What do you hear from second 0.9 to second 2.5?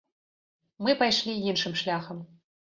пайшлі іншым шляхам.